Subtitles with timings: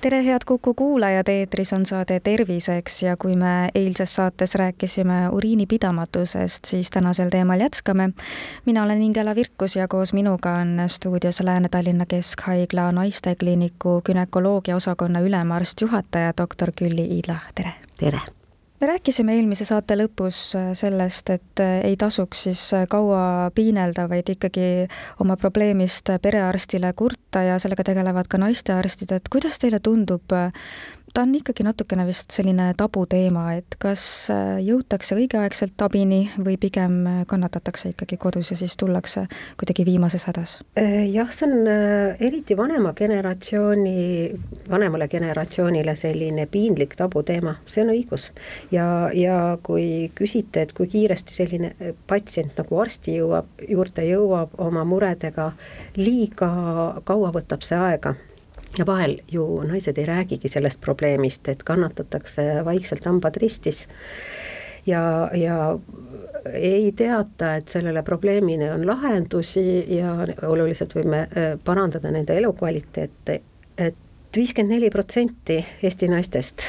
[0.00, 6.64] tere, head Kuku kuulajad, eetris on saade Terviseks ja kui me eilses saates rääkisime uriinipidamatusest,
[6.64, 8.10] siis tänasel teemal jätkame.
[8.66, 15.80] mina olen Ingela Virkus ja koos minuga on stuudios Lääne-Tallinna Keskhaigla naistekliiniku günekoloogia osakonna ülemarst,
[15.80, 17.72] juhataja doktor Külli Iidla, tere!
[17.96, 18.37] tere!
[18.80, 24.06] Me rääkisime eelmise saate lõpus äh, sellest, et äh, ei tasuks siis äh, kaua piinelda,
[24.10, 24.86] vaid ikkagi
[25.22, 30.34] oma probleemist perearstile kurta ja sellega tegelevad ka naistearstid, et kuidas teile tundub,
[31.18, 37.00] ta on ikkagi natukene vist selline tabuteema, et kas äh, jõutakse õigeaegselt abini või pigem
[37.10, 39.24] äh, kannatatakse ikkagi kodus ja siis tullakse
[39.58, 40.52] kuidagi viimases hädas?
[40.78, 41.66] Äh, jah, see on
[42.28, 43.96] eriti vanema generatsiooni,
[44.70, 48.30] vanemale generatsioonile selline piinlik tabuteema, see on õigus.
[48.70, 51.74] ja, ja kui küsite, et kui kiiresti selline
[52.06, 55.50] patsient nagu arsti jõuab, juurde jõuab oma muredega,
[55.98, 56.54] liiga
[57.10, 58.14] kaua võtab see aega
[58.78, 63.86] ja vahel ju naised ei räägigi sellest probleemist, et kannatatakse vaikselt hambad ristis.
[64.86, 65.78] Ja, ja
[66.52, 70.14] ei teata, et sellele probleemile on lahendusi ja
[70.48, 73.40] oluliselt võime äh, parandada nende elukvaliteeti,
[73.78, 76.64] et viiskümmend neli protsenti Eesti naistest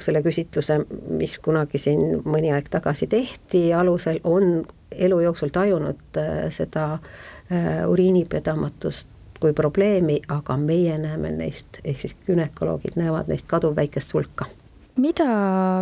[0.00, 0.78] selle küsitluse,
[1.12, 7.82] mis kunagi siin mõni aeg tagasi tehti, alusel on elu jooksul tajunud äh, seda äh,
[7.88, 9.11] uriinipedamatust
[9.42, 14.48] kui probleemi, aga meie näeme neist, ehk siis gümnakoloogid näevad neist kaduvväikest hulka
[14.96, 15.24] mida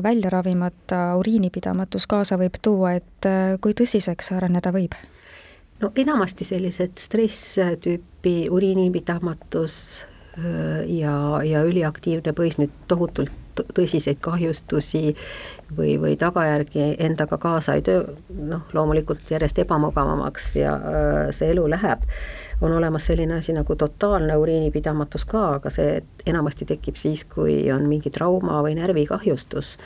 [0.02, 4.94] välja ravimata uriinipidamatus kaasa võib tuua, et äh, kui tõsiseks areneda võib?
[5.80, 9.76] no enamasti sellised stress-tüüpi uriinipidamatus
[10.38, 13.34] äh, ja, ja üliaktiivne põis nüüd tohutult
[13.76, 15.16] tõsiseid kahjustusi
[15.76, 21.66] või, või tagajärgi endaga kaasa ei töö, noh, loomulikult järjest ebamugavamaks ja äh, see elu
[21.74, 22.06] läheb
[22.60, 27.86] on olemas selline asi nagu totaalne uriinipidamatus ka, aga see enamasti tekib siis, kui on
[27.88, 29.76] mingi trauma või närvikahjustus.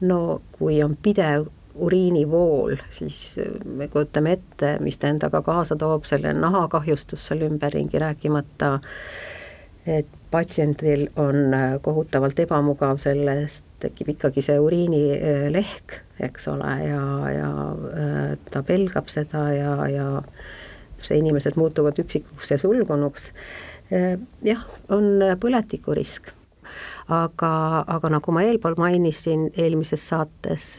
[0.00, 6.32] no kui on pidev uriinivool, siis me kujutame ette, mis ta endaga kaasa toob, selle
[6.32, 8.78] nahakahjustus seal ümberringi, rääkimata
[9.86, 18.34] et patsiendil on kohutavalt ebamugav, sellest tekib ikkagi see uriinilehk, eks ole, ja, ja äh,
[18.50, 20.08] ta pelgab seda ja, ja
[21.06, 23.30] see inimesed muutuvad üksikuks ja sulgunuks.
[24.46, 26.30] Jah, on põletikurisk
[27.10, 27.50] aga,
[27.86, 30.72] aga nagu ma eelpool mainisin eelmises saates,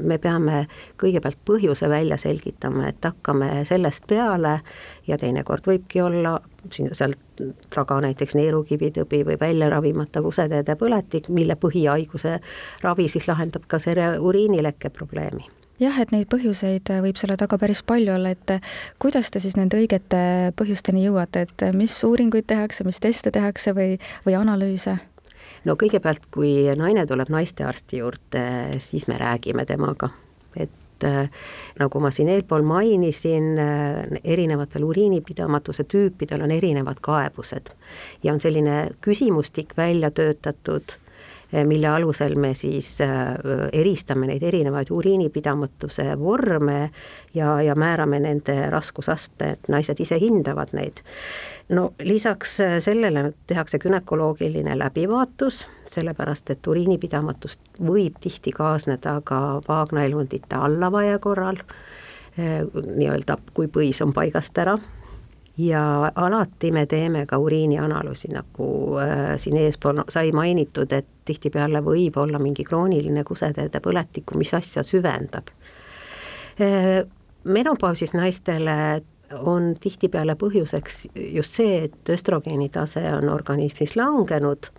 [0.00, 0.64] me peame
[1.00, 4.58] kõigepealt põhjuse välja selgitama, et hakkame sellest peale
[5.08, 6.36] ja teinekord võibki olla
[6.72, 7.16] siin seal
[7.74, 12.38] taga näiteks neerukivitõbi või välja ravimata kuseteede põletik, mille põhihaiguse
[12.82, 17.58] ravi siis lahendab ka selle uriinilekke probleemi jah, et neid põhjuseid äh, võib selle taga
[17.60, 21.96] päris palju olla, et äh, kuidas te siis nende õigete põhjusteni jõuate, et äh, mis
[22.06, 24.98] uuringuid tehakse, mis teste tehakse või, või analüüse?
[25.64, 28.46] no kõigepealt, kui naine tuleb naistearsti juurde,
[28.84, 30.10] siis me räägime temaga,
[30.56, 30.70] et
[31.76, 33.58] nagu ma siin eelpool mainisin,
[34.24, 37.72] erinevatel uriinipidamatuse tüüpidel on erinevad kaebused
[38.24, 40.94] ja on selline küsimustik välja töötatud
[41.64, 43.10] mille alusel me siis eh,
[43.72, 46.90] eristame neid erinevaid uriinipidamatuse vorme
[47.34, 51.04] ja, ja määrame nende raskusaste, et naised ise hindavad neid.
[51.68, 60.56] no lisaks eh, sellele tehakse günekoloogiline läbivaatus, sellepärast et uriinipidamatust võib tihti kaasneda ka vaagnaelundite
[60.56, 61.60] allavaia korral,
[62.34, 64.74] nii-öelda kui põis on paigast ära
[65.56, 72.16] ja alati me teeme ka uriinianalüüsi, nagu äh, siin eespool sai mainitud, et tihtipeale võib
[72.18, 75.52] olla mingi krooniline kuseteede põletik, mis asja süvendab
[76.60, 77.04] äh,.
[77.44, 79.02] menopausis naistele
[79.42, 84.70] on tihtipeale põhjuseks just see, et östrogeeni tase on organismis langenud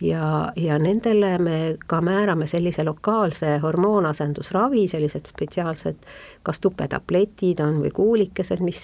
[0.00, 6.06] ja, ja nendele me ka määrame sellise lokaalse hormoonasendusravi, sellised spetsiaalsed
[6.46, 8.82] kas tupetabletid on või kuulikesed, mis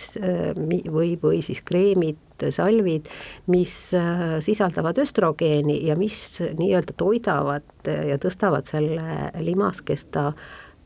[0.92, 2.20] või, või siis kreemid,
[2.50, 3.08] salvid,
[3.46, 6.18] mis äh, sisaldavad östrogeeni ja mis
[6.58, 10.32] nii-öelda toidavad ja tõstavad selle limaskesta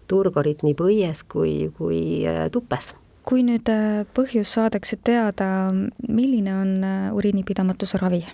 [0.08, 2.92] turgorit nii põies kui, kui äh, tupes
[3.28, 5.68] kui nüüd äh, põhjus saadakse teada,
[6.08, 8.24] milline on äh, uriinipidamatuse ravi?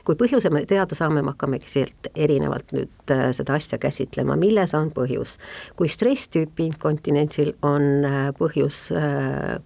[0.00, 4.74] kui põhjuse me teada saame, me hakkamegi sealt erinevalt nüüd äh, seda asja käsitlema, milles
[4.74, 5.36] on põhjus.
[5.78, 8.06] kui stresstüüpi inkontinentsil on
[8.38, 8.88] põhjus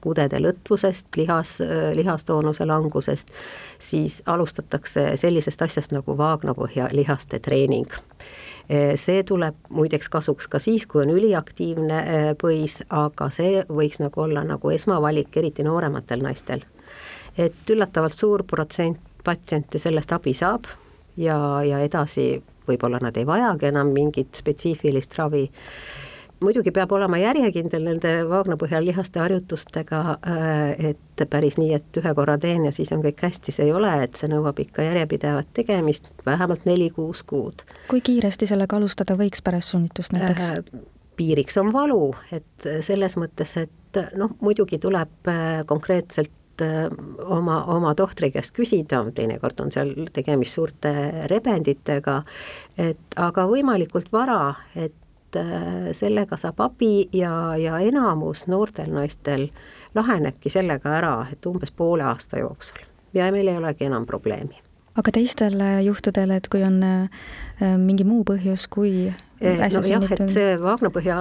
[0.04, 1.56] kudede lõtvusest, lihas,
[1.96, 3.30] lihastoonuse langusest,
[3.78, 7.88] siis alustatakse sellisest asjast nagu vaagnapõhja lihaste treening
[8.96, 14.22] see tuleb muideks kasuks ka siis, kui on üliaktiivne eh, põis, aga see võiks nagu
[14.24, 16.64] olla nagu esmavalik, eriti noorematel naistel.
[17.36, 20.68] et üllatavalt suur protsent patsiente sellest abi saab
[21.16, 25.48] ja, ja edasi võib-olla nad ei vajagi enam mingit spetsiifilist ravi
[26.42, 32.36] muidugi peab olema järjekindel nende vaagnapõhjal lihaste harjutustega, äh, et päris nii, et ühe korra
[32.40, 36.10] teen ja siis on kõik hästi, see ei ole, et see nõuab ikka järjepidevat tegemist,
[36.26, 37.64] vähemalt neli-kuus kuud.
[37.88, 40.50] kui kiiresti sellega alustada võiks pärast sünnitust näiteks?
[40.50, 40.86] Äh,
[41.16, 46.32] piiriks on valu, et selles mõttes, et noh, muidugi tuleb äh, konkreetselt
[47.18, 50.92] oma, oma tohtri käest küsida, teinekord on seal tegemist suurte
[51.26, 52.20] rebenditega,
[52.78, 54.94] et aga võimalikult vara, et
[55.34, 59.48] et äh, sellega saab abi ja, ja enamus noortel naistel
[59.94, 62.84] lahenebki sellega ära, et umbes poole aasta jooksul
[63.14, 64.60] ja meil ei olegi enam probleemi.
[64.96, 70.10] aga teistel äh, juhtudel, et kui on äh, mingi muu põhjus, kui äsja no jah,
[70.16, 71.20] et see vaagnapõhja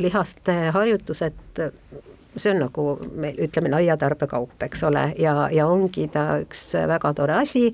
[0.00, 1.58] lihaste harjutused,
[2.36, 2.86] see on nagu
[3.20, 7.72] meil ütleme, laiatarbekaup, eks ole, ja, ja ongi ta üks väga tore asi.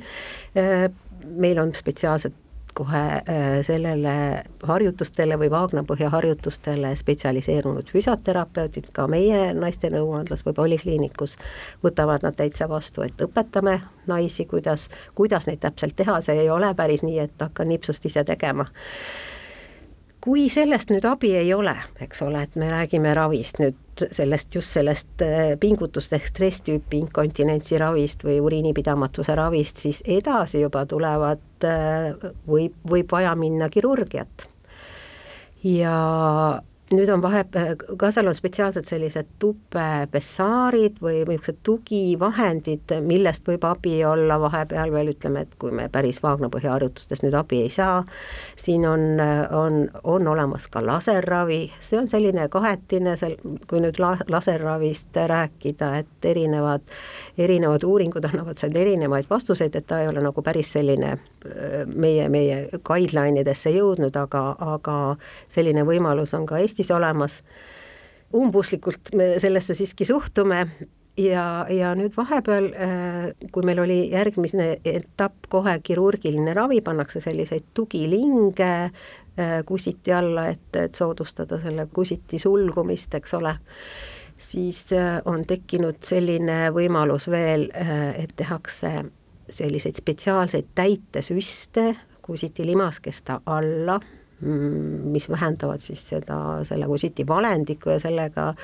[1.31, 2.33] meil on spetsiaalsed
[2.81, 4.13] kohe äh, sellele
[4.65, 11.37] harjutustele või vaagnapõhja harjutustele spetsialiseerunud füsioterapeudid ka meie naiste nõuandlas või polikliinikus
[11.85, 16.73] võtavad nad täitsa vastu, et õpetame naisi, kuidas, kuidas neid täpselt teha, see ei ole
[16.75, 18.65] päris nii, et hakkan nipsust ise tegema
[20.21, 21.75] kui sellest nüüd abi ei ole,
[22.05, 27.79] eks ole, et me räägime ravist nüüd sellest, just sellest äh, pingutust ehk stresstüüpi inkontinentsi
[27.81, 32.13] ravist või uriinipidamatuse ravist, siis edasi juba tulevad, äh,
[32.49, 34.49] võib, võib vaja minna kirurgiat.
[35.65, 35.97] ja
[36.95, 37.45] nüüd on vahe,
[37.99, 45.13] ka seal on spetsiaalsed sellised tupepessaarid või niisugused tugivahendid, millest võib abi olla vahepeal veel
[45.13, 48.03] ütleme, et kui me päris vaagnapõhja harjutustest nüüd abi ei saa,
[48.59, 49.23] siin on,
[49.55, 53.37] on, on olemas ka laserravi, see on selline kahetine, seal
[53.71, 56.83] kui nüüd la-, laserravist rääkida, et erinevad,
[57.39, 61.19] erinevad uuringud annavad sealt erinevaid vastuseid, et ta ei ole nagu päris selline
[61.87, 64.43] meie, meie guideline idesse jõudnud, aga,
[64.75, 64.97] aga
[65.53, 67.43] selline võimalus on ka Eestis Eestis olemas.
[68.35, 70.69] umbuslikult me sellesse siiski suhtume
[71.19, 77.73] ja, ja nüüd vahepeal, äh, kui meil oli järgmine etapp kohe kirurgiline ravi, pannakse selliseid
[77.75, 78.93] tugilinge äh,
[79.67, 83.57] kusiti alla, et, et soodustada selle kusiti sulgumist, eks ole,
[84.39, 87.67] siis äh, on tekkinud selline võimalus veel,
[88.15, 88.95] et tehakse
[89.51, 91.91] selliseid spetsiaalseid täitesüste
[92.23, 93.99] kusiti limaskesta alla
[94.41, 98.55] mis vähendavad siis seda, selle kusiti valendikku ja sellega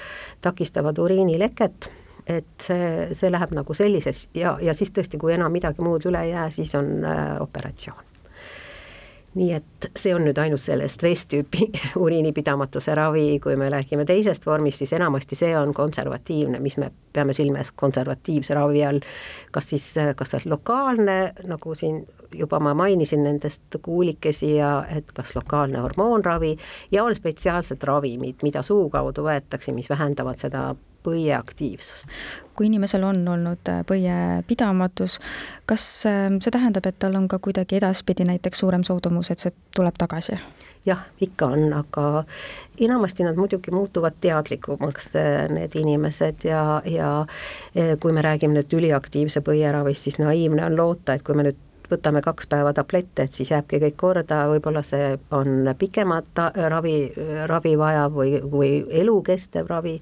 [0.44, 1.90] takistavad uriinileket,
[2.26, 6.25] et see, see läheb nagu sellises ja, ja siis tõesti, kui enam midagi muud üle
[6.26, 8.15] ei jää, siis on äh, operatsioon
[9.37, 11.69] nii et see on nüüd ainult selle stresstüüpi
[12.05, 17.37] uriinipidamatuse ravi, kui me räägime teisest vormist, siis enamasti see on konservatiivne, mis me peame
[17.37, 19.00] silmas konservatiivse ravi all,
[19.53, 21.19] kas siis, kas see on lokaalne,
[21.49, 22.03] nagu siin
[22.35, 26.56] juba ma mainisin nendest kuulikesi ja et kas lokaalne hormoonravi
[26.93, 30.71] ja on spetsiaalsed ravimid, mida suu kaudu võetakse, mis vähendavad seda
[31.06, 32.11] põieaktiivsust.
[32.56, 35.19] kui inimesel on olnud äh, põiepidamatus,
[35.69, 39.52] kas ähm, see tähendab, et tal on ka kuidagi edaspidi näiteks suurem soodumus, et see
[39.76, 40.38] tuleb tagasi?
[40.87, 42.25] jah, ikka on, aga
[42.80, 47.11] enamasti nad muidugi muutuvad teadlikumaks, äh, need inimesed ja, ja
[47.76, 51.61] äh, kui me räägime nüüd üliaktiivse põieravist, siis naiivne on loota, et kui me nüüd
[51.90, 56.42] võtame kaks päeva tablette, et siis jääbki kõik korda, võib-olla see on pikemat
[56.73, 56.99] ravi,
[57.47, 58.71] ravi vajav või, või
[59.02, 60.00] elukestev ravi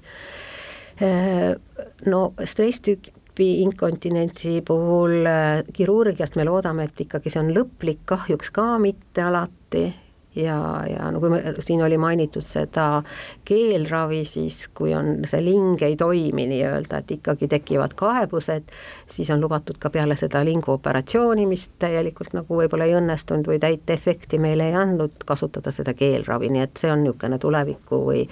[2.05, 8.75] no stresstüüpi inkontinentsi puhul äh, kirurgiast me loodame, et ikkagi see on lõplik, kahjuks ka
[8.79, 9.91] mitte alati.
[10.35, 13.05] Ja, ja no kui me, siin oli mainitud seda
[13.47, 18.67] keelravi, siis kui on see ling ei toimi nii-öelda, et ikkagi tekivad kaebused,
[19.07, 23.95] siis on lubatud ka peale seda linguoperatsiooni, mis täielikult nagu võib-olla ei õnnestunud või täit
[23.95, 28.27] efekti meile ei andnud, kasutada seda keelravi, nii et see on niisugune tuleviku või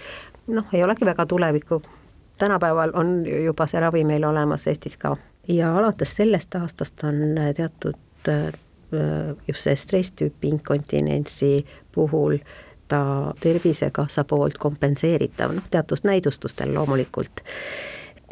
[0.51, 1.79] noh, ei olegi väga tuleviku
[2.37, 5.15] tänapäeval on juba see ravi meil olemas Eestis ka
[5.47, 7.15] ja alates sellest aastast on
[7.55, 8.53] teatud äh,
[9.47, 12.37] just see stresstüüpi inkontinentsi puhul
[12.87, 17.41] ta Tervisekassa poolt kompenseeritav, noh teatud näidustustel loomulikult.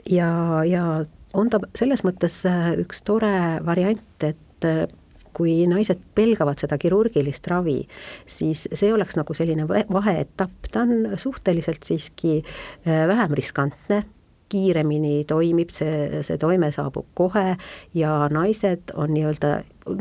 [0.09, 0.29] ja,
[0.65, 4.85] ja on ta selles mõttes äh, üks tore variant, et äh,
[5.33, 7.81] kui naised pelgavad seda kirurgilist ravi,
[8.29, 12.41] siis see oleks nagu selline vaheetapp, ta on suhteliselt siiski
[12.85, 14.03] vähem riskantne.
[14.51, 17.53] Kiiremini toimib, see, see toime saabub kohe
[17.95, 19.51] ja naised on nii-öelda,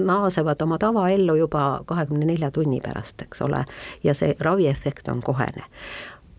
[0.02, 3.62] naasevad oma tavaellu juba kahekümne nelja tunni pärast, eks ole,
[4.02, 5.62] ja see raviefekt on kohene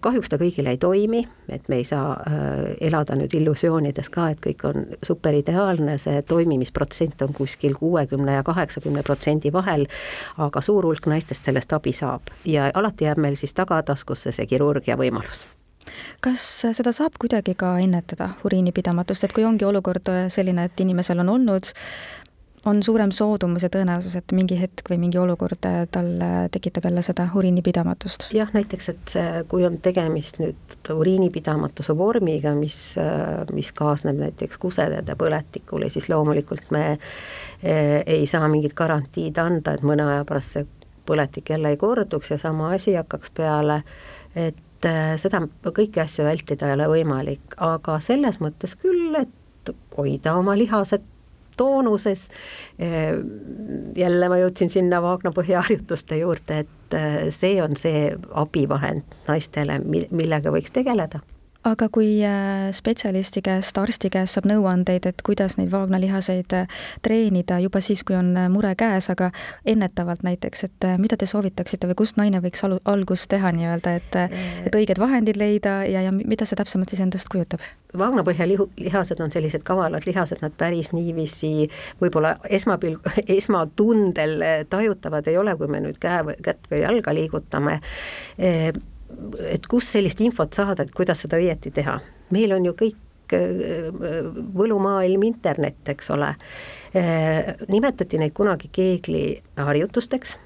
[0.01, 4.41] kahjuks ta kõigile ei toimi, et me ei saa äh, elada nüüd illusioonides ka, et
[4.43, 9.87] kõik on superideaalne, see toimimisprotsent on kuskil kuuekümne ja kaheksakümne protsendi vahel,
[10.41, 12.33] aga suur hulk naistest sellest abi saab.
[12.45, 15.45] Ja alati jääb meil siis tagataskusse see kirurgia võimalus.
[16.21, 16.43] Kas
[16.77, 21.71] seda saab kuidagi ka ennetada, uriinipidamatust, et kui ongi olukord selline, et inimesel on olnud,
[22.65, 26.09] on suurem soodumus ja tõenäosus, et mingi hetk või mingi olukord tal
[26.53, 28.27] tekitab jälle seda uriinipidamatust?
[28.35, 29.15] jah, näiteks, et
[29.49, 32.77] kui on tegemist nüüd uriinipidamatuse vormiga, mis,
[33.53, 36.85] mis kaasneb näiteks kusedede põletikule, siis loomulikult me
[37.61, 40.69] ei saa mingit garantiid anda, et mõne aja pärast see
[41.05, 43.81] põletik jälle ei korduks ja sama asi hakkaks peale,
[44.35, 50.35] et äh, seda, kõiki asju vältida ei ole võimalik, aga selles mõttes küll, et hoida
[50.39, 51.03] oma lihased
[51.61, 52.27] toonuses.
[52.81, 53.13] Äh,
[53.97, 60.53] jälle ma jõudsin sinna Vaagna põhiharjutuste juurde, et äh, see on see abivahend naistele, millega
[60.53, 61.21] võiks tegeleda
[61.63, 67.59] aga kui äh, spetsialisti käest, arsti käest saab nõuandeid, et kuidas neid vaagnalihaseid äh, treenida
[67.61, 69.29] juba siis, kui on äh, mure käes, aga
[69.65, 74.19] ennetavalt näiteks, et mida te soovitaksite või kust naine võiks alu-, algust teha nii-öelda, et
[74.65, 77.61] et õiged vahendid leida ja, ja mida see täpsemalt siis endast kujutab?
[77.97, 81.67] vaagnapõhja lihu, lihased on sellised kavalad lihased, nad päris niiviisi
[82.01, 83.05] võib-olla esmapilg,
[83.37, 87.81] esmatundel tajutavad ei ole, kui me nüüd käe või kätt või jalga liigutame
[89.49, 91.99] et kust sellist infot saada, et kuidas seda õieti teha.
[92.31, 93.89] meil on ju kõik äh,
[94.55, 96.35] võlumaailm internet, eks ole.
[96.95, 100.37] Äh, nimetati neid kunagi keegliharjutusteks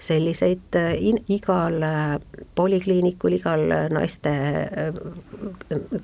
[0.00, 0.94] selliseid äh,
[1.28, 1.80] igal
[2.54, 4.34] polikliinikul, igal naiste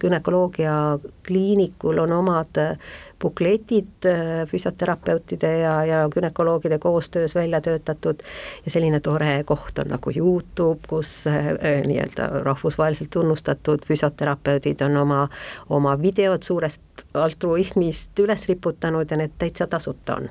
[0.01, 0.75] günekoloogia
[1.27, 2.59] kliinikul on omad
[3.21, 8.21] bukletid äh, füsioterapeutide ja, ja gümnakoloogide koostöös välja töötatud.
[8.65, 14.97] Ja selline tore koht on nagu Youtube, kus äh, äh, nii-öelda rahvusvaheliselt tunnustatud füsioterapeudid on
[14.97, 15.29] oma,
[15.69, 16.83] oma videod suurest
[17.15, 20.31] altruismist üles riputanud ja need täitsa tasuta on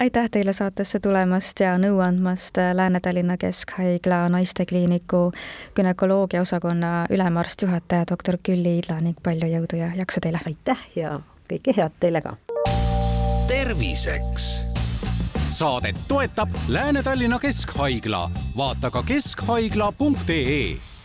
[0.00, 5.32] aitäh teile saatesse tulemast ja nõu andmast Lääne-Tallinna Keskhaigla naistekliiniku
[5.76, 10.40] günekoloogia osakonna ülemarst, juhataja doktor Külli Idla ning palju jõudu ja jaksu teile!
[10.46, 11.20] aitäh ja
[11.52, 12.36] kõike head teile ka.
[13.48, 14.50] terviseks.
[15.46, 20.95] saadet toetab Lääne-Tallinna Keskhaigla, vaata ka keskhaigla.ee